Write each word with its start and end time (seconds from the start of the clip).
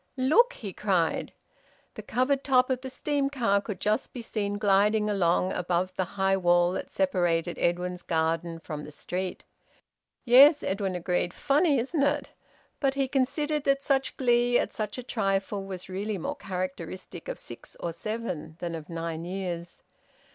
"Look!" 0.17 0.53
he 0.53 0.73
cried. 0.73 1.31
The 1.93 2.01
covered 2.01 2.43
top 2.43 2.71
of 2.71 2.81
the 2.81 2.89
steam 2.89 3.29
car 3.29 3.61
could 3.61 3.79
just 3.79 4.13
be 4.13 4.23
seen 4.23 4.57
gliding 4.57 5.11
along 5.11 5.53
above 5.53 5.93
the 5.95 6.05
high 6.17 6.37
wall 6.37 6.71
that 6.71 6.89
separated 6.89 7.59
Edwin's 7.59 8.01
garden 8.01 8.57
from 8.57 8.83
the 8.83 8.89
street. 8.91 9.43
"Yes," 10.25 10.63
Edwin 10.63 10.95
agreed. 10.95 11.35
"Funny, 11.35 11.77
isn't 11.77 12.01
it?" 12.03 12.31
But 12.79 12.95
he 12.95 13.07
considered 13.07 13.63
that 13.65 13.83
such 13.83 14.17
glee 14.17 14.57
at 14.57 14.73
such 14.73 14.97
a 14.97 15.03
trifle 15.03 15.65
was 15.65 15.87
really 15.87 16.17
more 16.17 16.35
characteristic 16.35 17.27
of 17.27 17.37
six 17.37 17.77
or 17.79 17.93
seven 17.93 18.55
than 18.57 18.73
of 18.73 18.89
nine 18.89 19.23
years. 19.23 19.83